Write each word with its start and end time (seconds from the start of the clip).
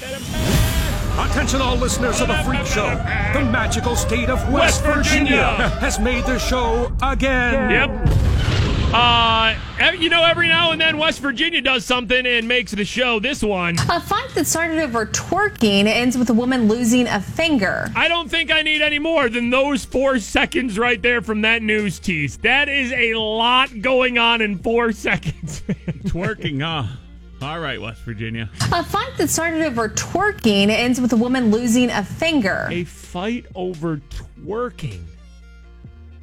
Attention 0.00 1.60
all 1.60 1.74
listeners 1.76 2.20
of 2.20 2.28
the 2.28 2.34
Freak 2.44 2.64
Show. 2.64 2.86
The 3.34 3.44
magical 3.50 3.96
state 3.96 4.28
of 4.30 4.38
West, 4.52 4.84
West 4.84 4.84
Virginia. 4.84 5.56
Virginia. 5.58 5.68
has 5.80 5.98
made 5.98 6.24
the 6.24 6.38
show 6.38 6.92
again. 7.02 7.68
Yep. 7.68 8.94
Uh, 8.94 9.56
you 9.98 10.08
know, 10.08 10.24
every 10.24 10.46
now 10.46 10.70
and 10.70 10.80
then 10.80 10.98
West 10.98 11.18
Virginia 11.18 11.60
does 11.60 11.84
something 11.84 12.24
and 12.26 12.46
makes 12.46 12.70
the 12.70 12.84
show. 12.84 13.18
This 13.18 13.42
one, 13.42 13.76
A 13.90 14.00
fight 14.00 14.28
that 14.36 14.46
started 14.46 14.78
over 14.78 15.04
twerking 15.06 15.86
ends 15.86 16.16
with 16.16 16.30
a 16.30 16.34
woman 16.34 16.68
losing 16.68 17.08
a 17.08 17.20
finger. 17.20 17.90
I 17.96 18.06
don't 18.06 18.30
think 18.30 18.52
I 18.52 18.62
need 18.62 18.80
any 18.80 19.00
more 19.00 19.28
than 19.28 19.50
those 19.50 19.84
four 19.84 20.20
seconds 20.20 20.78
right 20.78 21.02
there 21.02 21.22
from 21.22 21.40
that 21.42 21.60
news 21.62 21.98
tease. 21.98 22.36
That 22.38 22.68
is 22.68 22.92
a 22.92 23.14
lot 23.14 23.80
going 23.82 24.16
on 24.16 24.42
in 24.42 24.58
four 24.58 24.92
seconds. 24.92 25.62
Twerking, 26.06 26.62
huh? 26.62 26.94
All 27.40 27.60
right, 27.60 27.80
West 27.80 28.00
Virginia. 28.02 28.50
A 28.72 28.82
fight 28.82 29.12
that 29.16 29.30
started 29.30 29.62
over 29.62 29.88
twerking 29.88 30.68
ends 30.68 31.00
with 31.00 31.12
a 31.12 31.16
woman 31.16 31.50
losing 31.52 31.88
a 31.90 32.02
finger. 32.02 32.66
a 32.70 32.82
fight 32.84 33.46
over 33.54 33.98
twerking. 33.98 35.02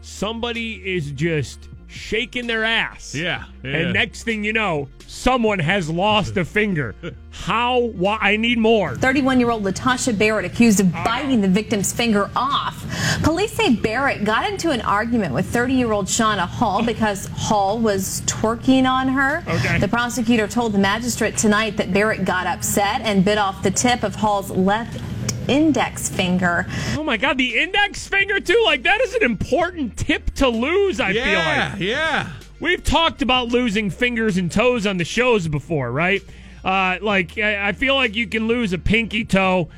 Somebody 0.02 0.73
is 0.95 1.12
just 1.12 1.70
shaking 1.95 2.48
their 2.48 2.63
ass. 2.63 3.16
Yeah, 3.16 3.45
yeah. 3.63 3.77
And 3.77 3.94
next 3.94 4.23
thing 4.23 4.44
you 4.44 4.53
know, 4.53 4.90
someone 5.08 5.59
has 5.59 5.90
lost 5.90 6.38
a 6.38 6.45
finger. 6.45 6.94
How? 7.31 7.80
Why? 7.80 8.17
I 8.22 8.36
need 8.38 8.58
more. 8.58 8.95
31 8.95 9.40
year 9.40 9.49
old 9.49 9.63
Latasha 9.63 10.17
Barrett 10.17 10.45
accused 10.45 10.80
of 10.80 10.91
biting 10.91 11.41
the 11.41 11.48
victim's 11.48 11.94
finger 11.94 12.30
off. 12.36 12.86
Police 13.23 13.53
say 13.53 13.76
Barrett 13.76 14.23
got 14.23 14.50
into 14.50 14.72
an 14.72 14.81
argument 14.81 15.34
with 15.34 15.45
30 15.48 15.73
year 15.73 15.91
old 15.91 16.05
Shauna 16.05 16.48
Hall 16.48 16.84
because 16.84 17.27
Hall 17.27 17.80
was 17.80 18.22
twerking 18.22 18.89
on 18.89 19.08
her. 19.08 19.44
Okay. 19.48 19.80
The 19.80 19.88
prosecutor 19.88 20.48
told 20.48 20.73
the 20.73 20.80
magistrate 20.80 21.38
tonight 21.38 21.77
that 21.77 21.94
Barrett 21.94 22.25
got 22.25 22.45
upset 22.45 23.02
and 23.02 23.23
bit 23.23 23.38
off 23.38 23.64
the 23.64 23.72
tip 23.72 24.03
of 24.03 24.16
Hall's 24.16 24.52
left 24.52 25.00
index 25.48 26.09
finger. 26.09 26.66
Oh 26.98 27.04
my 27.04 27.17
God, 27.17 27.38
the 27.38 27.58
index 27.58 28.08
finger 28.08 28.39
too. 28.39 28.61
Like 28.66 28.83
that 28.83 29.02
is 29.02 29.14
an 29.16 29.23
important 29.23 29.97
tip 29.97 30.33
to 30.36 30.47
lose. 30.50 31.00
I 31.00 31.14
feel 31.14 31.25
Yeah, 31.25 31.69
like. 31.73 31.80
yeah. 31.81 31.86
Yeah. 31.88 32.30
We've 32.59 32.83
talked 32.83 33.22
about 33.22 33.50
losing 33.50 33.89
fingers 33.89 34.38
and 34.38 34.52
toes 34.52 34.88
on 34.88 34.97
the 34.97 35.03
shows 35.06 35.47
before, 35.47 35.92
right? 35.92 36.22
Uh, 36.64 36.97
like, 37.02 37.38
I 37.38 37.69
I 37.69 37.72
feel 37.73 37.95
like 37.95 38.16
you 38.16 38.28
can 38.28 38.47
lose 38.47 38.73
a 38.73 38.78
pinky 38.78 39.23
toe, 39.25 39.69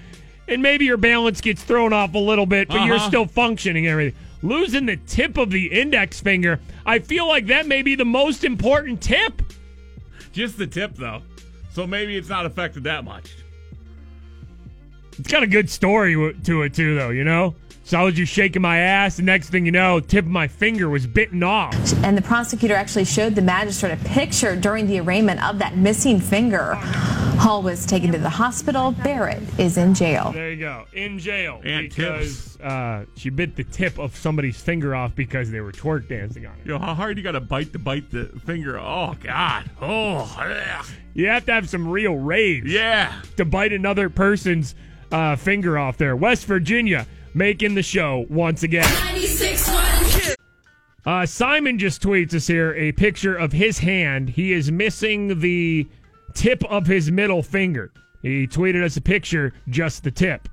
and 0.48 0.62
maybe 0.62 0.86
your 0.86 0.96
balance 0.98 1.42
gets 1.42 1.64
thrown 1.64 1.92
off 1.92 2.14
a 2.14 2.20
little 2.20 2.46
bit, 2.46 2.68
but 2.70 2.86
you're 2.86 2.96
Uh-huh. 2.96 3.08
still 3.08 3.26
functioning 3.26 3.86
and 3.88 3.92
everything. 3.92 4.20
Losing 4.44 4.86
the 4.86 4.96
tip 4.96 5.38
of 5.38 5.50
the 5.50 5.66
index 5.68 6.20
finger, 6.22 6.60
I 6.86 7.00
feel 7.00 7.28
like 7.28 7.48
that 7.48 7.66
may 7.68 7.82
be 7.82 7.96
the 7.96 8.06
most 8.06 8.44
important 8.44 9.02
tip. 9.02 9.42
Just 10.32 10.58
the 10.60 10.68
tip, 10.68 10.96
though. 10.96 11.24
So 11.74 11.88
maybe 11.88 12.16
it's 12.16 12.30
not 12.30 12.46
affected 12.46 12.84
that 12.84 13.04
much. 13.04 13.32
It's 15.20 15.32
got 15.32 15.44
a 15.44 15.48
good 15.48 15.70
story 15.70 16.14
to 16.44 16.62
it, 16.62 16.74
too, 16.74 16.96
though, 16.96 17.10
you 17.10 17.24
know? 17.24 17.56
So 17.84 17.98
I 17.98 18.04
was 18.04 18.16
just 18.16 18.34
shaking 18.34 18.62
my 18.62 18.80
ass, 18.80 19.16
the 19.16 19.24
next 19.24 19.50
thing 19.50 19.66
you 19.66 19.72
know, 19.72 20.02
tip 20.02 20.26
of 20.26 20.32
my 20.32 20.50
finger 20.50 20.90
was 20.90 21.08
bitten 21.08 21.42
off. 21.42 21.74
And 22.04 22.18
the 22.18 22.22
prosecutor 22.22 22.76
actually 22.76 23.06
showed 23.06 23.34
the 23.34 23.42
magistrate 23.42 23.94
a 23.94 24.04
picture 24.04 24.58
during 24.58 24.88
the 24.88 25.00
arraignment 25.00 25.42
of 25.42 25.58
that 25.60 25.78
missing 25.78 26.20
finger. 26.20 26.76
Hall 27.40 27.62
was 27.62 27.86
taken 27.86 28.12
to 28.12 28.18
the 28.18 28.30
hospital. 28.30 28.92
Barrett 28.92 29.42
is 29.58 29.78
in 29.78 29.94
jail. 29.94 30.34
There 30.34 30.52
you 30.52 30.60
go. 30.60 30.86
In 30.92 31.18
jail. 31.18 31.62
And 31.64 31.88
because 31.88 32.60
uh, 32.60 33.06
she 33.16 33.30
bit 33.30 33.56
the 33.56 33.64
tip 33.64 33.98
of 34.00 34.18
somebody's 34.18 34.60
finger 34.60 34.94
off 34.94 35.16
because 35.16 35.50
they 35.50 35.62
were 35.62 35.72
twerk 35.72 36.10
dancing 36.10 36.46
on 36.46 36.58
it. 36.60 36.66
Yo, 36.66 36.78
how 36.80 36.94
hard 36.94 37.16
you 37.18 37.24
got 37.24 37.34
to 37.34 37.40
bite 37.40 37.72
to 37.72 37.80
bite 37.80 38.12
the 38.12 38.26
finger? 38.46 38.78
Oh 38.78 39.16
God. 39.24 39.70
Oh. 39.82 40.36
ugh. 40.38 40.86
You 41.14 41.28
have 41.28 41.46
to 41.46 41.54
have 41.54 41.70
some 41.70 41.88
real 41.88 42.16
rage 42.16 42.66
Yeah. 42.66 43.14
to 43.38 43.46
bite 43.46 43.72
another 43.72 44.10
person's 44.10 44.76
uh, 45.12 45.36
finger 45.36 45.78
off 45.78 45.98
there. 45.98 46.16
West 46.16 46.46
Virginia 46.46 47.08
making 47.34 47.76
the 47.76 47.84
show 47.84 48.26
once 48.30 48.64
again. 48.64 48.86
Uh, 51.06 51.26
Simon 51.26 51.80
just 51.80 52.02
tweets 52.02 52.34
us 52.34 52.48
here 52.48 52.74
a 52.76 52.92
picture 52.92 53.36
of 53.36 53.54
his 53.54 53.80
hand. 53.80 54.30
He 54.30 54.52
is 54.52 54.72
missing 54.72 55.40
the 55.40 55.88
tip 56.34 56.64
of 56.66 56.86
his 56.86 57.10
middle 57.10 57.42
finger. 57.42 57.92
He 58.22 58.46
tweeted 58.46 58.84
us 58.84 58.98
a 58.98 59.02
picture, 59.02 59.54
just 59.70 60.04
the 60.04 60.12
tip. 60.12 60.50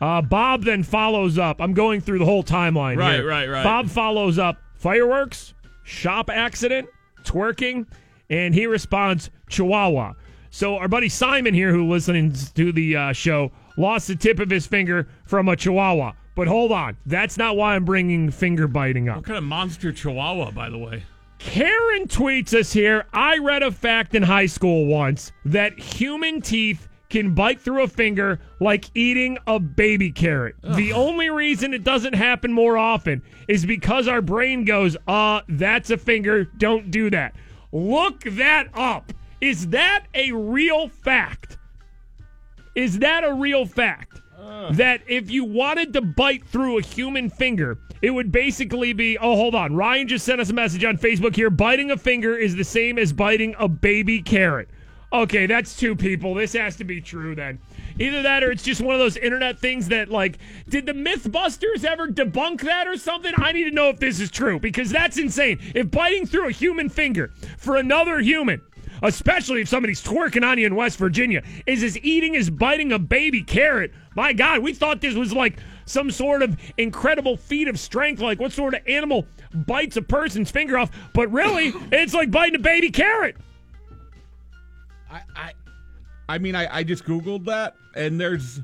Uh, 0.00 0.22
Bob 0.22 0.64
then 0.64 0.82
follows 0.82 1.36
up. 1.36 1.60
I'm 1.60 1.74
going 1.74 2.00
through 2.00 2.20
the 2.20 2.24
whole 2.24 2.44
timeline. 2.44 2.96
Right, 2.96 3.16
here. 3.16 3.26
right, 3.26 3.48
right. 3.48 3.64
Bob 3.64 3.88
follows 3.88 4.38
up 4.38 4.56
fireworks, 4.76 5.52
shop 5.82 6.30
accident, 6.30 6.88
twerking, 7.24 7.86
and 8.30 8.54
he 8.54 8.66
responds 8.66 9.30
Chihuahua. 9.48 10.14
So 10.50 10.76
our 10.76 10.88
buddy 10.88 11.08
Simon 11.08 11.54
here, 11.54 11.72
who 11.72 11.88
listens 11.88 12.50
to 12.52 12.72
the 12.72 12.96
uh, 12.96 13.12
show, 13.12 13.52
lost 13.76 14.08
the 14.08 14.16
tip 14.16 14.38
of 14.40 14.50
his 14.50 14.66
finger 14.66 15.08
from 15.24 15.48
a 15.48 15.56
Chihuahua. 15.56 16.12
But 16.34 16.48
hold 16.48 16.72
on, 16.72 16.96
that's 17.06 17.36
not 17.36 17.56
why 17.56 17.74
I'm 17.74 17.84
bringing 17.84 18.30
finger 18.30 18.66
biting 18.66 19.08
up. 19.08 19.16
What 19.16 19.26
kind 19.26 19.38
of 19.38 19.44
monster 19.44 19.92
chihuahua, 19.92 20.52
by 20.52 20.70
the 20.70 20.78
way? 20.78 21.02
Karen 21.38 22.06
tweets 22.06 22.54
us 22.54 22.72
here. 22.72 23.06
I 23.12 23.38
read 23.38 23.62
a 23.62 23.70
fact 23.70 24.14
in 24.14 24.22
high 24.22 24.46
school 24.46 24.86
once 24.86 25.32
that 25.44 25.78
human 25.78 26.40
teeth 26.40 26.88
can 27.08 27.34
bite 27.34 27.60
through 27.60 27.82
a 27.82 27.88
finger 27.88 28.40
like 28.60 28.84
eating 28.94 29.36
a 29.46 29.58
baby 29.58 30.12
carrot. 30.12 30.54
The 30.62 30.92
only 30.92 31.28
reason 31.28 31.74
it 31.74 31.82
doesn't 31.82 32.14
happen 32.14 32.52
more 32.52 32.76
often 32.76 33.22
is 33.48 33.66
because 33.66 34.06
our 34.06 34.22
brain 34.22 34.64
goes, 34.64 34.96
uh, 35.08 35.40
that's 35.48 35.90
a 35.90 35.96
finger. 35.96 36.44
Don't 36.44 36.90
do 36.90 37.10
that. 37.10 37.34
Look 37.72 38.20
that 38.22 38.68
up. 38.74 39.12
Is 39.40 39.68
that 39.68 40.04
a 40.14 40.32
real 40.32 40.88
fact? 40.88 41.58
Is 42.74 42.98
that 43.00 43.24
a 43.24 43.34
real 43.34 43.66
fact? 43.66 44.20
That 44.72 45.02
if 45.06 45.30
you 45.30 45.44
wanted 45.44 45.92
to 45.94 46.00
bite 46.00 46.46
through 46.46 46.78
a 46.78 46.82
human 46.82 47.30
finger, 47.30 47.78
it 48.02 48.10
would 48.10 48.32
basically 48.32 48.92
be 48.92 49.18
oh, 49.18 49.36
hold 49.36 49.54
on. 49.54 49.74
Ryan 49.74 50.08
just 50.08 50.24
sent 50.24 50.40
us 50.40 50.50
a 50.50 50.54
message 50.54 50.84
on 50.84 50.96
Facebook 50.96 51.36
here. 51.36 51.50
Biting 51.50 51.90
a 51.90 51.96
finger 51.96 52.36
is 52.36 52.56
the 52.56 52.64
same 52.64 52.98
as 52.98 53.12
biting 53.12 53.54
a 53.58 53.68
baby 53.68 54.22
carrot. 54.22 54.68
Okay, 55.12 55.46
that's 55.46 55.76
two 55.76 55.96
people. 55.96 56.34
This 56.34 56.52
has 56.52 56.76
to 56.76 56.84
be 56.84 57.00
true 57.00 57.34
then. 57.34 57.58
Either 57.98 58.22
that 58.22 58.44
or 58.44 58.52
it's 58.52 58.62
just 58.62 58.80
one 58.80 58.94
of 58.94 59.00
those 59.00 59.16
internet 59.16 59.58
things 59.58 59.88
that, 59.88 60.08
like, 60.08 60.38
did 60.68 60.86
the 60.86 60.92
Mythbusters 60.92 61.84
ever 61.84 62.06
debunk 62.06 62.60
that 62.60 62.86
or 62.86 62.96
something? 62.96 63.32
I 63.36 63.50
need 63.50 63.64
to 63.64 63.72
know 63.72 63.88
if 63.88 63.98
this 63.98 64.20
is 64.20 64.30
true 64.30 64.60
because 64.60 64.90
that's 64.90 65.18
insane. 65.18 65.58
If 65.74 65.90
biting 65.90 66.26
through 66.26 66.48
a 66.48 66.52
human 66.52 66.88
finger 66.88 67.32
for 67.58 67.76
another 67.76 68.20
human 68.20 68.62
especially 69.02 69.60
if 69.60 69.68
somebody's 69.68 70.02
twerking 70.02 70.46
on 70.46 70.58
you 70.58 70.66
in 70.66 70.74
West 70.74 70.98
Virginia, 70.98 71.42
is 71.66 71.82
as 71.82 71.98
eating 71.98 72.36
as 72.36 72.50
biting 72.50 72.92
a 72.92 72.98
baby 72.98 73.42
carrot. 73.42 73.92
My 74.14 74.32
God, 74.32 74.60
we 74.60 74.72
thought 74.72 75.00
this 75.00 75.14
was 75.14 75.32
like 75.32 75.58
some 75.86 76.10
sort 76.10 76.42
of 76.42 76.56
incredible 76.76 77.36
feat 77.36 77.68
of 77.68 77.78
strength. 77.78 78.20
Like, 78.20 78.40
what 78.40 78.52
sort 78.52 78.74
of 78.74 78.80
animal 78.86 79.26
bites 79.54 79.96
a 79.96 80.02
person's 80.02 80.50
finger 80.50 80.78
off? 80.78 80.90
But 81.14 81.30
really, 81.32 81.72
it's 81.92 82.14
like 82.14 82.30
biting 82.30 82.56
a 82.56 82.62
baby 82.62 82.90
carrot. 82.90 83.36
I, 85.10 85.22
I, 85.34 85.52
I 86.28 86.38
mean, 86.38 86.54
I, 86.54 86.78
I 86.78 86.82
just 86.84 87.04
googled 87.04 87.46
that, 87.46 87.74
and 87.96 88.20
there's 88.20 88.60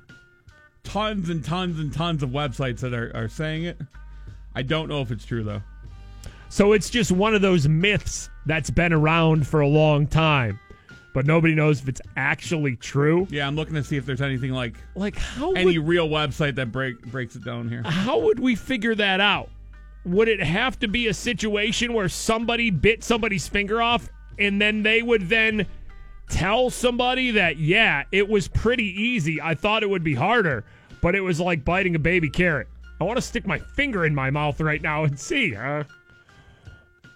tons 0.84 1.28
and 1.30 1.44
tons 1.44 1.80
and 1.80 1.92
tons 1.92 2.22
of 2.22 2.30
websites 2.30 2.80
that 2.80 2.94
are, 2.94 3.10
are 3.14 3.28
saying 3.28 3.64
it. 3.64 3.80
I 4.54 4.62
don't 4.62 4.88
know 4.88 5.02
if 5.02 5.10
it's 5.10 5.26
true 5.26 5.42
though. 5.42 5.62
So 6.48 6.72
it's 6.72 6.90
just 6.90 7.12
one 7.12 7.34
of 7.34 7.42
those 7.42 7.68
myths 7.68 8.30
that's 8.46 8.70
been 8.70 8.92
around 8.92 9.46
for 9.46 9.60
a 9.60 9.68
long 9.68 10.06
time, 10.06 10.58
but 11.12 11.26
nobody 11.26 11.54
knows 11.54 11.80
if 11.80 11.88
it's 11.88 12.00
actually 12.16 12.76
true. 12.76 13.26
Yeah, 13.30 13.46
I'm 13.46 13.56
looking 13.56 13.74
to 13.74 13.84
see 13.84 13.96
if 13.96 14.06
there's 14.06 14.22
anything 14.22 14.52
like 14.52 14.76
Like, 14.94 15.16
how 15.16 15.52
any 15.52 15.78
would, 15.78 15.88
real 15.88 16.08
website 16.08 16.54
that 16.54 16.72
break 16.72 17.00
breaks 17.10 17.36
it 17.36 17.44
down 17.44 17.68
here. 17.68 17.82
how 17.82 18.18
would 18.20 18.38
we 18.38 18.54
figure 18.54 18.94
that 18.94 19.20
out? 19.20 19.50
Would 20.04 20.28
it 20.28 20.40
have 20.40 20.78
to 20.78 20.88
be 20.88 21.08
a 21.08 21.14
situation 21.14 21.92
where 21.92 22.08
somebody 22.08 22.70
bit 22.70 23.02
somebody's 23.02 23.48
finger 23.48 23.82
off 23.82 24.08
and 24.38 24.60
then 24.60 24.82
they 24.82 25.02
would 25.02 25.28
then 25.28 25.66
tell 26.28 26.70
somebody 26.70 27.32
that, 27.32 27.56
yeah, 27.56 28.04
it 28.12 28.28
was 28.28 28.48
pretty 28.48 28.84
easy. 29.00 29.40
I 29.40 29.54
thought 29.54 29.82
it 29.82 29.90
would 29.90 30.04
be 30.04 30.14
harder, 30.14 30.64
but 31.00 31.14
it 31.14 31.20
was 31.20 31.40
like 31.40 31.64
biting 31.64 31.96
a 31.96 31.98
baby 31.98 32.30
carrot. 32.30 32.68
I 33.00 33.04
want 33.04 33.16
to 33.16 33.22
stick 33.22 33.46
my 33.46 33.58
finger 33.58 34.06
in 34.06 34.14
my 34.14 34.30
mouth 34.30 34.60
right 34.60 34.80
now 34.80 35.04
and 35.04 35.18
see, 35.18 35.52
huh? 35.52 35.84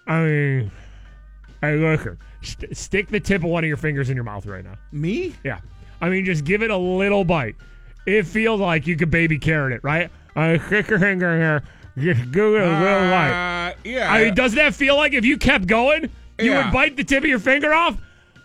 I 0.07 0.23
mean, 0.23 0.71
hey, 1.61 1.75
look, 1.77 2.17
st- 2.41 2.75
stick 2.75 3.07
the 3.09 3.19
tip 3.19 3.43
of 3.43 3.49
one 3.49 3.63
of 3.63 3.67
your 3.67 3.77
fingers 3.77 4.09
in 4.09 4.15
your 4.15 4.23
mouth 4.23 4.45
right 4.45 4.63
now. 4.63 4.75
Me? 4.91 5.33
Yeah. 5.43 5.59
I 6.01 6.09
mean, 6.09 6.25
just 6.25 6.43
give 6.43 6.63
it 6.63 6.71
a 6.71 6.77
little 6.77 7.23
bite. 7.23 7.55
It 8.07 8.23
feels 8.23 8.59
like 8.59 8.87
you 8.87 8.95
could 8.95 9.11
baby 9.11 9.37
carrot 9.37 9.73
it, 9.73 9.83
right? 9.83 10.09
I 10.35 10.57
stick 10.57 10.87
your 10.89 10.99
finger 10.99 11.29
in 11.31 11.39
here. 11.41 11.63
Just 11.97 12.31
give 12.31 12.45
it 12.55 12.61
a 12.61 12.79
little 12.79 13.09
bite. 13.09 13.69
Uh, 13.69 13.73
yeah. 13.83 14.11
I 14.11 14.23
mean, 14.25 14.33
doesn't 14.33 14.55
that 14.57 14.73
feel 14.73 14.95
like 14.95 15.13
if 15.13 15.23
you 15.25 15.37
kept 15.37 15.67
going, 15.67 16.03
you 16.39 16.51
Yeah. 16.51 16.65
would 16.65 16.73
bite 16.73 16.95
the 16.97 17.03
tip 17.03 17.23
of 17.23 17.29
your 17.29 17.37
finger 17.39 17.73
off? 17.73 17.95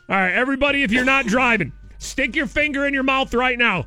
All 0.09 0.17
right, 0.17 0.33
everybody, 0.33 0.83
if 0.83 0.93
you're 0.93 1.05
not 1.05 1.27
driving, 1.27 1.73
stick 1.99 2.37
your 2.37 2.47
finger 2.47 2.87
in 2.87 2.93
your 2.93 3.03
mouth 3.03 3.33
right 3.33 3.59
now. 3.59 3.87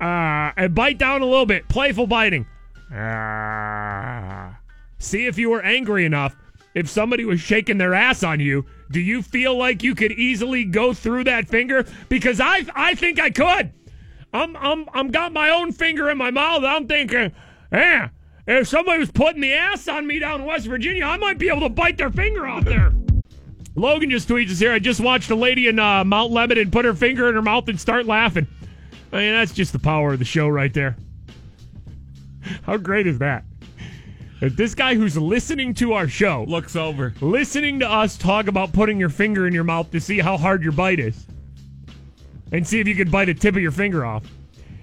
Uh, 0.00 0.52
and 0.56 0.74
bite 0.74 0.98
down 0.98 1.20
a 1.22 1.26
little 1.26 1.46
bit. 1.46 1.68
Playful 1.68 2.06
biting. 2.06 2.46
Ah. 2.92 4.58
see 4.98 5.26
if 5.26 5.38
you 5.38 5.50
were 5.50 5.62
angry 5.62 6.04
enough 6.04 6.36
if 6.74 6.88
somebody 6.88 7.24
was 7.24 7.40
shaking 7.40 7.78
their 7.78 7.94
ass 7.94 8.22
on 8.22 8.40
you, 8.40 8.66
do 8.90 9.00
you 9.00 9.22
feel 9.22 9.56
like 9.56 9.82
you 9.82 9.94
could 9.94 10.12
easily 10.12 10.64
go 10.64 10.92
through 10.92 11.24
that 11.24 11.48
finger? 11.48 11.84
Because 12.08 12.40
I 12.40 12.64
I 12.74 12.94
think 12.94 13.20
I 13.20 13.30
could. 13.30 13.72
I'm 14.32 14.56
I'm 14.56 14.86
I'm 14.92 15.08
got 15.08 15.32
my 15.32 15.50
own 15.50 15.72
finger 15.72 16.10
in 16.10 16.18
my 16.18 16.30
mouth. 16.30 16.62
I'm 16.64 16.86
thinking, 16.86 17.32
yeah, 17.72 18.08
if 18.46 18.68
somebody 18.68 18.98
was 18.98 19.10
putting 19.10 19.40
the 19.40 19.52
ass 19.52 19.88
on 19.88 20.06
me 20.06 20.18
down 20.18 20.40
in 20.40 20.46
West 20.46 20.66
Virginia, 20.66 21.04
I 21.04 21.16
might 21.16 21.38
be 21.38 21.48
able 21.48 21.62
to 21.62 21.68
bite 21.68 21.98
their 21.98 22.10
finger 22.10 22.46
off 22.46 22.64
there. 22.64 22.92
Logan 23.76 24.10
just 24.10 24.28
tweets 24.28 24.50
us 24.50 24.58
here. 24.58 24.72
I 24.72 24.78
just 24.78 25.00
watched 25.00 25.30
a 25.30 25.34
lady 25.34 25.68
in 25.68 25.78
uh, 25.78 26.04
Mount 26.04 26.32
Lebanon 26.32 26.70
put 26.70 26.84
her 26.84 26.94
finger 26.94 27.28
in 27.28 27.34
her 27.34 27.42
mouth 27.42 27.68
and 27.68 27.80
start 27.80 28.06
laughing. 28.06 28.46
I 29.12 29.16
mean, 29.16 29.32
that's 29.32 29.52
just 29.52 29.72
the 29.72 29.78
power 29.78 30.12
of 30.12 30.18
the 30.18 30.24
show 30.24 30.48
right 30.48 30.72
there. 30.72 30.96
How 32.62 32.76
great 32.76 33.06
is 33.06 33.18
that? 33.18 33.44
If 34.40 34.56
this 34.56 34.74
guy 34.74 34.94
who's 34.94 35.16
listening 35.18 35.74
to 35.74 35.92
our 35.92 36.08
show, 36.08 36.44
Looks 36.48 36.74
over. 36.74 37.12
listening 37.20 37.80
to 37.80 37.90
us 37.90 38.16
talk 38.16 38.46
about 38.46 38.72
putting 38.72 38.98
your 38.98 39.10
finger 39.10 39.46
in 39.46 39.52
your 39.52 39.64
mouth 39.64 39.90
to 39.90 40.00
see 40.00 40.18
how 40.18 40.36
hard 40.38 40.62
your 40.62 40.72
bite 40.72 40.98
is, 40.98 41.26
and 42.52 42.66
see 42.66 42.80
if 42.80 42.88
you 42.88 42.94
could 42.94 43.10
bite 43.10 43.28
a 43.28 43.34
tip 43.34 43.54
of 43.56 43.62
your 43.62 43.70
finger 43.70 44.04
off, 44.04 44.24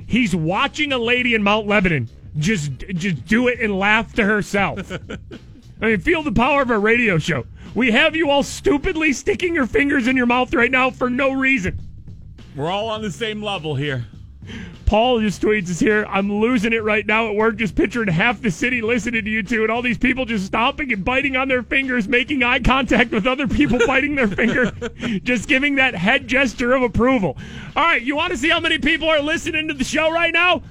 he's 0.06 0.36
watching 0.36 0.94
a 0.94 0.98
lady 0.98 1.33
in 1.33 1.42
Mount 1.42 1.68
Lebanon 1.68 2.07
just 2.38 2.71
just 2.89 3.25
do 3.25 3.48
it 3.48 3.59
and 3.59 3.77
laugh 3.80 4.13
to 4.13 4.24
herself. 4.24 4.92
I 5.81 5.86
mean, 5.86 6.00
feel 6.00 6.21
the 6.24 6.31
power 6.31 6.62
of 6.62 6.69
our 6.71 6.80
radio 6.80 7.18
show. 7.18 7.45
We 7.74 7.92
have 7.92 8.15
you 8.15 8.30
all 8.30 8.44
stupidly 8.44 9.12
sticking 9.13 9.54
your 9.56 9.68
fingers 9.68 10.07
in 10.07 10.15
your 10.15 10.25
mouth 10.25 10.54
right 10.54 10.71
now 10.71 10.89
for 10.92 11.09
no 11.09 11.33
reason. 11.33 11.80
We're 12.56 12.69
all 12.69 12.89
on 12.89 13.01
the 13.01 13.12
same 13.12 13.42
level 13.42 13.75
here. 13.75 14.06
Paul 14.88 15.19
just 15.19 15.42
tweets 15.42 15.69
us 15.69 15.81
here. 15.81 16.06
I'm 16.07 16.31
losing 16.31 16.72
it 16.72 16.81
right 16.81 17.06
now 17.06 17.28
at 17.28 17.36
work, 17.36 17.57
just 17.57 17.75
picturing 17.75 18.07
half 18.07 18.42
the 18.42 18.50
city 18.50 18.81
listening 18.81 19.25
to 19.25 19.30
you 19.30 19.44
two, 19.44 19.63
and 19.63 19.69
all 19.69 19.81
these 19.81 19.98
people 19.98 20.24
just 20.24 20.45
stomping 20.45 20.94
and 20.94 21.04
biting 21.04 21.36
on 21.36 21.50
their 21.50 21.62
fingers, 21.62 22.07
making 22.07 22.42
eye 22.42 22.60
contact 22.60 23.12
with 23.12 23.28
other 23.28 23.50
people 23.50 23.80
biting 23.86 24.16
their 24.16 24.30
finger, 24.30 24.72
just 25.24 25.50
giving 25.50 25.75
that 25.75 25.94
head 25.94 26.25
gesture 26.25 26.72
of 26.72 26.84
approval. 26.84 27.38
All 27.75 27.84
right, 27.84 28.01
you 28.01 28.16
want 28.16 28.31
to 28.31 28.38
see 28.38 28.48
how 28.48 28.62
many 28.62 28.80
people 28.80 29.10
are 29.10 29.19
listening 29.19 29.68
to 29.68 29.74
the 29.74 29.84
show 29.84 30.10
right 30.10 30.34
now? 30.34 30.63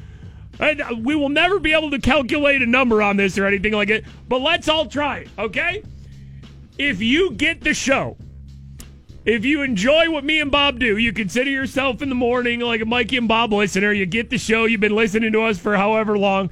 And 0.58 0.80
uh, 0.80 0.94
we 0.98 1.14
will 1.14 1.28
never 1.28 1.58
be 1.58 1.74
able 1.74 1.90
to 1.90 1.98
calculate 1.98 2.62
a 2.62 2.66
number 2.66 3.02
on 3.02 3.18
this 3.18 3.36
or 3.36 3.44
anything 3.44 3.74
like 3.74 3.90
it, 3.90 4.06
but 4.28 4.40
let's 4.40 4.66
all 4.66 4.86
try 4.86 5.18
it, 5.18 5.28
okay? 5.38 5.82
If 6.78 7.02
you 7.02 7.32
get 7.32 7.60
the 7.60 7.74
show, 7.74 8.16
if 9.26 9.44
you 9.44 9.62
enjoy 9.62 10.08
what 10.10 10.24
me 10.24 10.40
and 10.40 10.50
Bob 10.50 10.78
do, 10.78 10.96
you 10.96 11.12
consider 11.12 11.50
yourself 11.50 12.00
in 12.00 12.08
the 12.08 12.14
morning 12.14 12.60
like 12.60 12.80
a 12.80 12.86
Mikey 12.86 13.16
and 13.18 13.28
Bob 13.28 13.52
listener. 13.52 13.92
You 13.92 14.06
get 14.06 14.30
the 14.30 14.38
show. 14.38 14.64
You've 14.64 14.80
been 14.80 14.94
listening 14.94 15.32
to 15.32 15.42
us 15.42 15.58
for 15.58 15.76
however 15.76 16.16
long. 16.16 16.50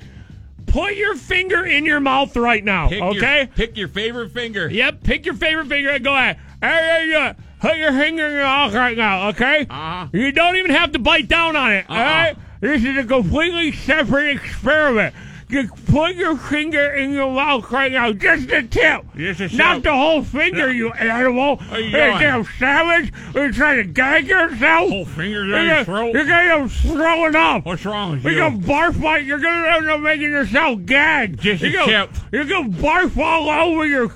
Put 0.67 0.95
your 0.97 1.15
finger 1.15 1.65
in 1.65 1.85
your 1.85 2.01
mouth 2.01 2.37
right 2.37 2.65
now, 2.65 2.89
Pick 2.89 3.01
okay? 3.03 3.39
Your, 3.39 3.47
pick 3.47 3.77
your 3.77 3.89
favorite 3.89 4.33
finger. 4.33 4.69
Yep. 4.69 5.05
Pick 5.05 5.25
your 5.25 5.35
favorite 5.37 5.69
finger 5.69 5.91
and 5.91 6.03
go 6.05 6.15
ahead. 6.15 6.39
Hey, 6.61 6.69
hey, 6.69 7.11
hey, 7.13 7.35
Put 7.61 7.77
your 7.79 7.93
finger 7.93 8.27
in 8.27 8.33
your 8.35 8.43
mouth 8.43 8.75
right 8.75 8.97
now, 8.97 9.29
okay? 9.29 9.67
Uh-huh. 9.71 10.09
You 10.13 10.33
don't 10.33 10.57
even 10.57 10.73
have 10.73 10.93
to 10.93 10.99
bite 10.99 11.29
down 11.29 11.55
on 11.55 11.73
it, 11.73 11.87
all 11.89 11.97
Uh-uh. 11.97 12.05
right? 12.05 12.37
This 12.61 12.85
is 12.85 12.97
a 12.97 13.05
completely 13.05 13.73
separate 13.73 14.37
experiment. 14.37 15.15
Just 15.55 15.87
put 15.87 16.17
your 16.17 16.37
finger 16.37 16.93
in 16.95 17.13
your 17.13 17.33
mouth 17.33 17.71
right 17.71 17.93
now, 17.93 18.13
just 18.13 18.49
the 18.49 18.63
tip, 18.63 19.05
Just 19.17 19.39
the 19.39 19.57
not 19.57 19.83
the 19.85 19.93
whole 19.93 20.23
finger, 20.25 20.73
you 20.73 20.91
animal. 20.93 21.61
Are 21.71 21.79
you 21.79 21.87
you 21.87 21.93
damn 21.93 22.45
savage! 22.59 23.13
You're 23.35 23.53
trying 23.53 23.77
to 23.77 23.85
gag 23.85 24.27
yourself. 24.27 24.89
Whole 24.91 25.05
fingers 25.05 25.47
You're 25.49 25.65
your 25.65 25.85
throat. 25.85 26.13
you're 26.15 26.25
gonna 26.27 26.65
up 26.65 26.71
throwing 26.71 27.37
up. 27.37 27.65
What's 27.65 27.85
wrong 27.85 28.13
with 28.13 28.25
You're 28.25 28.33
you? 28.33 28.39
gonna 28.39 28.59
barf 28.59 29.01
like 29.01 29.25
you're 29.25 29.39
gonna 29.39 29.77
end 29.77 29.89
up 29.89 30.01
making 30.01 30.31
yourself 30.31 30.81
gag. 30.87 31.41
Just 31.41 31.63
a 31.63 31.69
you're 31.71 31.87
gonna, 31.87 32.07
tip. 32.09 32.17
You're 32.33 32.45
gonna 32.47 32.71
barf 32.71 33.17
all 33.17 33.49
over 33.49 33.87
your 33.87 34.09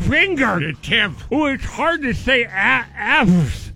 finger. 0.00 0.58
The 0.58 0.72
tip. 0.82 1.12
Oh, 1.30 1.46
it's 1.46 1.64
hard 1.64 2.02
to 2.02 2.12
say 2.14 2.42
a- 2.44 2.86
F's. 2.96 3.69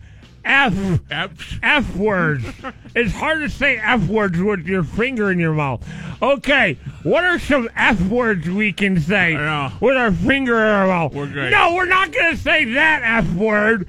F. 0.44 0.72
Eps. 0.74 1.58
F 1.62 1.96
words. 1.96 2.44
it's 2.94 3.12
hard 3.14 3.40
to 3.40 3.48
say 3.48 3.78
F 3.78 4.06
words 4.08 4.38
with 4.38 4.66
your 4.66 4.84
finger 4.84 5.30
in 5.30 5.38
your 5.38 5.54
mouth. 5.54 5.86
Okay, 6.20 6.78
what 7.02 7.24
are 7.24 7.38
some 7.38 7.68
F 7.76 8.00
words 8.02 8.48
we 8.48 8.72
can 8.72 9.00
say 9.00 9.34
with 9.80 9.96
our 9.96 10.12
finger 10.12 10.56
in 10.56 10.66
our 10.70 10.86
mouth? 10.86 11.14
We're 11.14 11.26
good. 11.26 11.50
No, 11.50 11.74
we're 11.74 11.86
not 11.86 12.12
going 12.12 12.36
to 12.36 12.40
say 12.40 12.64
that 12.74 13.02
F 13.02 13.32
word. 13.34 13.88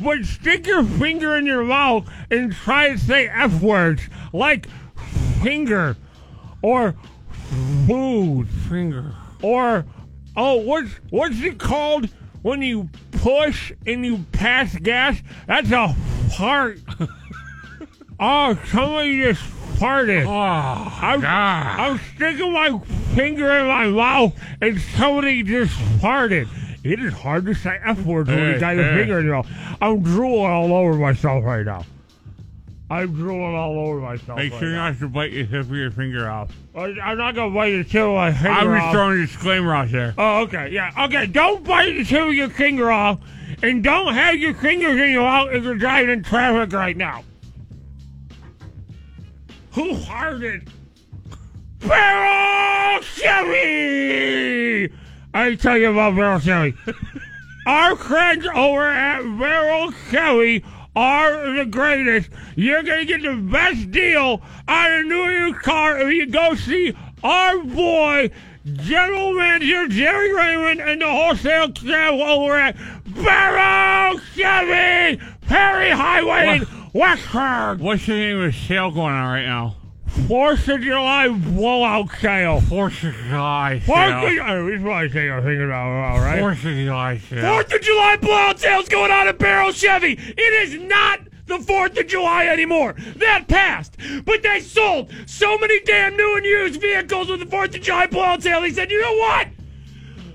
But 0.00 0.24
stick 0.24 0.66
your 0.66 0.84
finger 0.84 1.36
in 1.36 1.46
your 1.46 1.64
mouth 1.64 2.08
and 2.30 2.52
try 2.52 2.90
to 2.92 2.98
say 2.98 3.28
F 3.28 3.60
words 3.62 4.02
like 4.32 4.66
finger 5.42 5.96
or 6.62 6.94
food 7.86 8.48
Finger. 8.68 9.14
or 9.42 9.84
oh 10.36 10.56
what's 10.56 10.90
what's 11.10 11.40
it 11.42 11.58
called 11.58 12.08
when 12.42 12.62
you 12.62 12.88
push 13.12 13.72
and 13.86 14.04
you 14.04 14.18
pass 14.32 14.74
gas 14.76 15.20
that's 15.46 15.70
a 15.70 15.94
fart 16.36 16.78
oh 18.20 18.58
somebody 18.66 19.22
just 19.22 19.42
farted 19.78 20.26
Oh, 20.26 20.98
I'm, 21.00 21.20
God. 21.20 21.80
I'm 21.80 22.00
sticking 22.14 22.52
my 22.52 22.78
finger 23.14 23.50
in 23.58 23.66
my 23.66 23.86
mouth 23.86 24.34
and 24.60 24.80
somebody 24.80 25.42
just 25.42 25.72
farted 26.00 26.48
it 26.84 26.98
is 27.00 27.12
hard 27.12 27.46
to 27.46 27.54
say 27.54 27.78
F 27.84 28.00
words 28.00 28.28
when 28.28 28.54
you 28.54 28.58
got 28.58 28.74
your 28.74 28.84
hey. 28.84 28.96
finger 28.98 29.20
in 29.20 29.26
your 29.26 29.36
mouth. 29.36 29.48
I'm 29.80 30.02
drooling 30.02 30.50
all 30.50 30.72
over 30.72 30.94
myself 30.94 31.44
right 31.44 31.64
now. 31.64 31.84
I'm 32.92 33.14
drooling 33.14 33.54
all 33.54 33.78
over 33.78 34.00
myself. 34.00 34.36
Make 34.38 34.52
right 34.52 34.60
sure 34.60 34.68
now. 34.70 34.90
not 34.90 34.98
to 34.98 35.08
bite 35.08 35.32
your 35.32 35.46
tip 35.46 35.62
of 35.62 35.70
your 35.74 35.90
finger 35.90 36.28
off. 36.30 36.50
I- 36.74 36.94
I'm 37.02 37.16
not 37.16 37.34
gonna 37.34 37.54
bite 37.54 37.70
the 37.70 37.84
tip 37.84 38.02
of 38.02 38.14
my 38.14 38.32
finger 38.34 38.50
I'm 38.50 38.66
just 38.74 38.84
off. 38.86 38.92
throwing 38.92 39.18
a 39.18 39.26
disclaimer 39.26 39.74
out 39.74 39.90
there. 39.90 40.14
Oh, 40.18 40.40
okay, 40.42 40.68
yeah, 40.70 40.90
okay. 41.06 41.26
Don't 41.26 41.64
bite 41.64 41.94
the 41.96 42.04
tip 42.04 42.26
of 42.28 42.34
your 42.34 42.50
finger 42.50 42.92
off, 42.92 43.18
and 43.62 43.82
don't 43.82 44.12
have 44.12 44.36
your 44.36 44.52
fingers 44.54 45.00
in 45.00 45.10
your 45.12 45.22
mouth 45.22 45.48
if 45.52 45.64
you're 45.64 45.74
driving 45.76 46.10
in 46.10 46.22
traffic 46.22 46.72
right 46.74 46.96
now. 46.96 47.24
Who 49.72 49.94
farted? 49.94 50.68
Baierl 51.80 53.02
Chevy! 53.02 54.92
I 55.34 55.54
tell 55.54 55.78
you 55.78 55.90
about 55.92 56.12
Baierl 56.12 56.40
Chevy. 56.42 56.76
Our 57.66 57.96
friends 57.96 58.46
over 58.54 58.86
at 58.88 59.22
Baierl 59.22 59.94
Chevy 60.10 60.62
are 60.94 61.52
the 61.54 61.64
greatest. 61.64 62.30
You're 62.56 62.82
gonna 62.82 63.04
get 63.04 63.22
the 63.22 63.34
best 63.34 63.90
deal 63.90 64.42
on 64.68 64.92
a 64.92 65.02
new 65.02 65.24
used 65.30 65.60
car 65.62 65.98
if 65.98 66.12
you 66.12 66.26
go 66.26 66.54
see 66.54 66.94
our 67.22 67.58
boy, 67.58 68.30
General 68.64 69.34
Manager 69.34 69.88
Jerry 69.88 70.32
Raymond, 70.34 70.80
and 70.80 71.00
the 71.00 71.10
wholesale 71.10 71.74
staff 71.74 72.12
over 72.12 72.56
at 72.56 72.76
Baierl 73.08 74.20
Chevy, 74.34 75.20
Perry 75.42 75.90
Highway, 75.90 76.58
in 76.58 76.66
Wexford. 76.92 77.80
What's 77.80 78.06
the 78.06 78.12
name 78.12 78.40
of 78.40 78.52
the 78.52 78.58
sale 78.58 78.90
going 78.90 79.14
on 79.14 79.32
right 79.32 79.46
now? 79.46 79.76
Fourth 80.28 80.68
of 80.68 80.82
July 80.82 81.28
blowout 81.28 82.10
sale. 82.20 82.60
Fourth 82.60 83.02
of 83.02 83.14
July 83.14 83.80
Fourth 83.86 83.98
of 83.98 84.22
sale. 84.22 84.30
July. 84.30 84.62
We 84.62 84.78
probably 84.78 85.08
take 85.08 85.30
our 85.30 85.40
fingers 85.42 85.70
out, 85.70 86.12
all 86.12 86.20
right? 86.20 86.38
Fourth 86.38 86.64
of 86.64 86.74
July 86.74 87.18
sale. 87.18 87.54
Fourth 87.54 87.72
of 87.72 87.80
July 87.80 88.16
blowout 88.20 88.60
sales 88.60 88.88
going 88.88 89.10
on 89.10 89.28
at 89.28 89.38
Baierl 89.38 89.72
Chevy. 89.74 90.12
It 90.12 90.38
is 90.68 90.80
not 90.82 91.20
the 91.46 91.58
Fourth 91.60 91.98
of 91.98 92.06
July 92.06 92.46
anymore. 92.46 92.94
That 93.16 93.48
passed. 93.48 93.96
But 94.24 94.42
they 94.42 94.60
sold 94.60 95.10
so 95.26 95.56
many 95.58 95.80
damn 95.80 96.14
new 96.16 96.36
and 96.36 96.44
used 96.44 96.80
vehicles 96.80 97.30
with 97.30 97.40
the 97.40 97.46
Fourth 97.46 97.74
of 97.74 97.80
July 97.80 98.06
blowout 98.06 98.42
sale. 98.42 98.60
They 98.60 98.70
said, 98.70 98.90
you 98.90 99.00
know 99.00 99.16
what? 99.16 99.48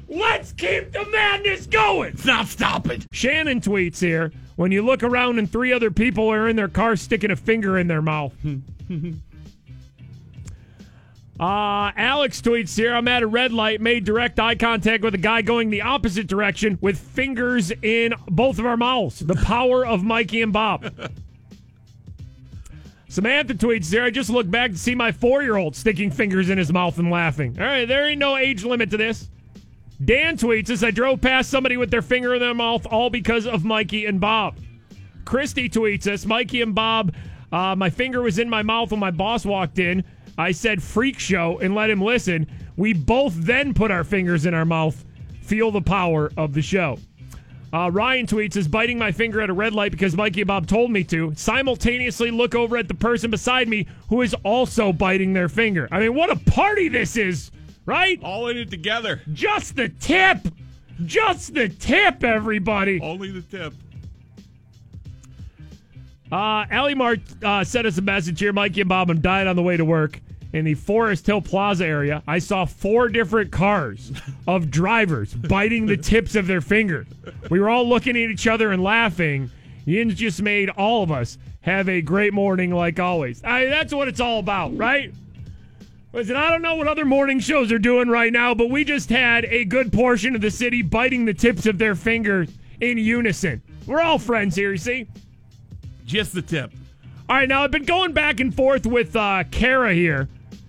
Let's 0.09 0.53
keep 0.53 0.91
the 0.91 1.05
madness 1.11 1.67
going. 1.67 2.17
Stop, 2.17 2.47
stop 2.47 2.89
it. 2.89 3.05
Shannon 3.11 3.61
tweets 3.61 3.99
here. 3.99 4.31
When 4.55 4.71
you 4.71 4.83
look 4.83 5.03
around 5.03 5.37
and 5.37 5.51
three 5.51 5.71
other 5.71 5.91
people 5.91 6.29
are 6.31 6.47
in 6.47 6.55
their 6.55 6.67
car 6.69 6.95
sticking 6.95 7.29
a 7.29 7.35
finger 7.35 7.77
in 7.77 7.87
their 7.87 8.01
mouth. 8.01 8.33
Uh, 11.39 11.91
Alex 11.95 12.41
tweets 12.41 12.75
here. 12.75 12.95
I'm 12.95 13.07
at 13.07 13.21
a 13.21 13.27
red 13.27 13.53
light, 13.53 13.79
made 13.79 14.05
direct 14.05 14.39
eye 14.39 14.55
contact 14.55 15.03
with 15.03 15.13
a 15.13 15.19
guy 15.19 15.43
going 15.43 15.69
the 15.69 15.83
opposite 15.83 16.25
direction 16.25 16.79
with 16.81 16.97
fingers 16.97 17.71
in 17.83 18.15
both 18.27 18.57
of 18.57 18.65
our 18.65 18.77
mouths. 18.77 19.19
The 19.19 19.35
power 19.35 19.85
of 19.85 20.03
Mikey 20.03 20.41
and 20.41 20.51
Bob. 20.51 20.91
Samantha 23.09 23.53
tweets 23.53 23.91
here. 23.91 24.03
I 24.03 24.09
just 24.09 24.29
looked 24.31 24.49
back 24.49 24.71
to 24.71 24.77
see 24.77 24.95
my 24.95 25.11
four 25.11 25.43
year 25.43 25.57
old 25.57 25.75
sticking 25.75 26.09
fingers 26.09 26.49
in 26.49 26.57
his 26.57 26.73
mouth 26.73 26.97
and 26.97 27.11
laughing. 27.11 27.55
All 27.59 27.65
right, 27.65 27.87
there 27.87 28.07
ain't 28.07 28.19
no 28.19 28.35
age 28.35 28.63
limit 28.63 28.89
to 28.91 28.97
this. 28.97 29.29
Dan 30.03 30.37
tweets 30.37 30.69
us. 30.71 30.83
I 30.83 30.91
drove 30.91 31.21
past 31.21 31.49
somebody 31.49 31.77
with 31.77 31.91
their 31.91 32.01
finger 32.01 32.33
in 32.33 32.39
their 32.39 32.53
mouth, 32.53 32.85
all 32.87 33.09
because 33.09 33.47
of 33.47 33.63
Mikey 33.63 34.05
and 34.05 34.19
Bob. 34.19 34.57
Christy 35.23 35.69
tweets 35.69 36.07
us. 36.07 36.25
Mikey 36.25 36.61
and 36.61 36.73
Bob. 36.73 37.13
Uh, 37.51 37.75
my 37.75 37.89
finger 37.89 38.21
was 38.21 38.39
in 38.39 38.49
my 38.49 38.61
mouth 38.63 38.91
when 38.91 38.99
my 38.99 39.11
boss 39.11 39.45
walked 39.45 39.79
in. 39.79 40.03
I 40.37 40.51
said 40.51 40.83
freak 40.83 41.19
show 41.19 41.59
and 41.59 41.73
let 41.73 41.89
him 41.89 42.01
listen. 42.01 42.47
We 42.75 42.93
both 42.93 43.33
then 43.35 43.73
put 43.73 43.91
our 43.91 44.03
fingers 44.03 44.45
in 44.45 44.53
our 44.53 44.65
mouth. 44.65 45.03
Feel 45.41 45.71
the 45.71 45.81
power 45.81 46.31
of 46.37 46.53
the 46.53 46.61
show. 46.61 46.99
Uh, 47.73 47.91
Ryan 47.91 48.25
tweets 48.25 48.55
is 48.55 48.67
biting 48.67 48.97
my 48.97 49.11
finger 49.11 49.41
at 49.41 49.49
a 49.49 49.53
red 49.53 49.73
light 49.73 49.91
because 49.91 50.15
Mikey 50.15 50.41
and 50.41 50.47
Bob 50.47 50.67
told 50.67 50.89
me 50.89 51.03
to. 51.05 51.33
Simultaneously 51.35 52.31
look 52.31 52.55
over 52.55 52.77
at 52.77 52.87
the 52.87 52.93
person 52.93 53.29
beside 53.29 53.67
me 53.67 53.87
who 54.09 54.21
is 54.21 54.33
also 54.43 54.93
biting 54.93 55.33
their 55.33 55.49
finger. 55.49 55.87
I 55.91 55.99
mean, 55.99 56.15
what 56.15 56.29
a 56.29 56.37
party 56.51 56.87
this 56.87 57.17
is, 57.17 57.51
right? 57.85 58.19
All 58.23 58.47
in 58.47 58.57
it 58.57 58.69
together. 58.69 59.21
Just 59.33 59.75
the 59.75 59.89
tip. 59.89 60.47
Just 61.05 61.53
the 61.53 61.67
tip, 61.67 62.23
everybody. 62.23 63.01
Only 63.01 63.31
the 63.31 63.41
tip. 63.41 63.73
Uh, 66.31 66.65
Allie 66.71 66.95
Mart 66.95 67.19
uh, 67.43 67.63
sent 67.63 67.85
us 67.85 67.97
a 67.97 68.01
message 68.01 68.39
here. 68.39 68.53
Mikey 68.53 68.81
and 68.81 68.89
Bob, 68.89 69.09
I'm 69.09 69.21
dying 69.21 69.47
on 69.47 69.55
the 69.55 69.61
way 69.61 69.77
to 69.77 69.85
work. 69.85 70.19
In 70.57 70.65
the 70.65 70.73
Forest 70.73 71.27
Hill 71.27 71.41
Plaza 71.41 71.85
area, 71.85 72.23
I 72.27 72.39
saw 72.39 72.65
four 72.65 73.09
different 73.09 73.51
cars 73.51 74.11
of 74.47 74.71
drivers 74.71 75.31
biting 75.35 75.85
the 75.85 75.97
tips 75.97 76.33
of 76.33 76.47
their 76.47 76.61
fingers. 76.61 77.05
We 77.51 77.59
were 77.59 77.69
all 77.69 77.87
looking 77.87 78.15
at 78.15 78.31
each 78.31 78.47
other 78.47 78.71
and 78.71 78.81
laughing. 78.81 79.51
Yins 79.85 80.15
just 80.15 80.41
made 80.41 80.71
all 80.71 81.03
of 81.03 81.11
us 81.11 81.37
have 81.61 81.87
a 81.87 82.01
great 82.01 82.33
morning, 82.33 82.71
like 82.71 82.99
always. 82.99 83.43
I, 83.43 83.65
that's 83.65 83.93
what 83.93 84.07
it's 84.07 84.19
all 84.19 84.39
about, 84.39 84.75
right? 84.75 85.13
Listen, 86.11 86.35
I 86.35 86.49
don't 86.49 86.63
know 86.63 86.75
what 86.75 86.87
other 86.87 87.05
morning 87.05 87.39
shows 87.39 87.71
are 87.71 87.77
doing 87.77 88.07
right 88.07 88.33
now, 88.33 88.55
but 88.55 88.71
we 88.71 88.83
just 88.83 89.11
had 89.11 89.45
a 89.45 89.63
good 89.63 89.93
portion 89.93 90.33
of 90.33 90.41
the 90.41 90.49
city 90.49 90.81
biting 90.81 91.25
the 91.25 91.35
tips 91.35 91.67
of 91.67 91.77
their 91.77 91.93
fingers 91.93 92.49
in 92.81 92.97
unison. 92.97 93.61
We're 93.85 94.01
all 94.01 94.17
friends 94.17 94.55
here, 94.55 94.71
you 94.71 94.77
see? 94.77 95.05
Just 96.07 96.33
the 96.33 96.41
tip. 96.41 96.71
All 97.29 97.35
right, 97.35 97.47
now 97.47 97.63
I've 97.63 97.69
been 97.69 97.85
going 97.85 98.13
back 98.13 98.39
and 98.39 98.55
forth 98.55 98.87
with 98.87 99.15
uh, 99.15 99.43
Kara 99.51 99.93
here. 99.93 100.27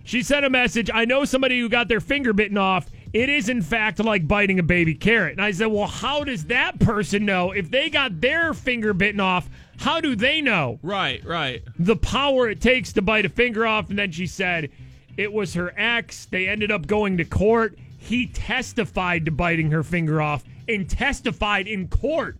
She 0.09 0.23
sent 0.23 0.47
a 0.47 0.49
message. 0.49 0.91
I 0.95 1.05
know 1.05 1.27
somebody 1.27 1.61
who 1.61 1.69
got 1.69 1.87
their 1.89 2.01
finger 2.01 2.33
bitten 2.33 2.57
off. 2.57 2.87
It 3.13 3.29
is, 3.29 3.51
in 3.51 3.61
fact, 3.61 3.99
like 4.03 4.27
biting 4.27 4.59
a 4.59 4.63
baby 4.63 4.95
carrot. 4.95 5.33
And 5.33 5.43
I 5.43 5.51
said, 5.51 5.67
Well, 5.67 5.87
how 5.87 6.25
does 6.25 6.47
that 6.47 6.81
person 6.81 7.27
know? 7.27 7.53
If 7.53 7.71
they 7.71 7.91
got 7.91 8.19
their 8.23 8.55
finger 8.55 8.95
bitten 8.95 9.21
off, 9.21 9.51
how 9.77 10.01
do 10.01 10.17
they 10.17 10.41
know 10.41 10.79
Right, 10.83 11.23
right. 11.27 11.63
the 11.79 11.95
power 11.95 12.49
it 12.49 12.63
takes 12.63 12.95
to 12.95 13.03
bite 13.03 13.27
a 13.27 13.29
finger 13.29 13.67
off? 13.67 13.91
And 13.91 13.99
then 13.99 14.11
she 14.11 14.27
said, 14.27 14.71
It 15.19 15.31
was 15.31 15.53
her 15.53 15.75
ex. 15.77 16.25
They 16.25 16.49
ended 16.49 16.71
up 16.71 16.87
going 16.87 17.19
to 17.19 17.27
court. 17.27 17.79
He 17.99 18.29
testified 18.29 19.27
to 19.27 19.31
biting 19.31 19.71
her 19.73 19.83
finger 19.83 20.23
off 20.23 20.43
and 20.67 20.89
testified 20.89 21.67
in 21.67 21.87
court 21.87 22.39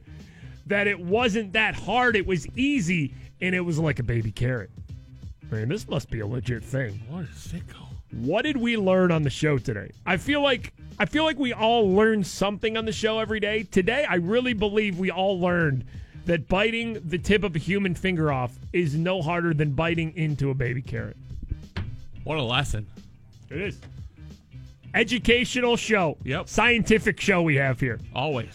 that 0.69 0.87
it 0.87 0.99
wasn't 0.99 1.53
that 1.53 1.75
hard. 1.75 2.17
It 2.17 2.27
was 2.27 2.47
easy, 2.57 3.13
and 3.43 3.55
it 3.55 3.61
was 3.61 3.79
like 3.79 3.99
a 3.99 4.03
baby 4.03 4.33
carrot. 4.33 4.71
Man, 5.51 5.69
this 5.69 5.89
must 5.89 6.11
be 6.11 6.21
a 6.21 6.27
legit 6.27 6.63
thing. 6.63 7.01
What 7.09 7.25
a 7.25 7.29
sicko. 7.29 7.87
What 8.13 8.43
did 8.43 8.57
we 8.57 8.77
learn 8.77 9.11
on 9.11 9.23
the 9.23 9.31
show 9.31 9.59
today? 9.59 9.91
I 10.07 10.17
feel 10.17 10.43
like 10.43 10.73
I 10.99 11.07
feel 11.07 11.25
like 11.25 11.39
we 11.39 11.53
all 11.53 11.91
learn 11.95 12.25
something 12.25 12.77
on 12.77 12.85
the 12.85 12.93
show 12.93 13.19
every 13.19 13.41
day. 13.41 13.63
Today, 13.63 14.05
I 14.05 14.17
really 14.17 14.53
believe 14.53 14.99
we 14.99 15.11
all 15.11 15.41
learned 15.41 15.85
that 16.27 16.49
biting 16.49 17.01
the 17.09 17.19
tip 17.19 17.45
of 17.45 17.57
a 17.57 17.59
human 17.59 17.95
finger 17.95 18.31
off 18.31 18.59
is 18.73 18.95
no 18.95 19.23
harder 19.23 19.55
than 19.55 19.73
biting 19.73 20.15
into 20.17 20.51
a 20.51 20.55
baby 20.55 20.83
carrot. 20.83 21.17
What 22.25 22.37
a 22.39 22.43
lesson. 22.43 22.87
It 23.49 23.61
is. 23.61 23.79
Educational 24.95 25.77
show. 25.77 26.19
Yep. 26.25 26.49
Scientific 26.49 27.21
show 27.21 27.43
we 27.43 27.57
have 27.57 27.81
here. 27.81 28.01
Always. 28.15 28.47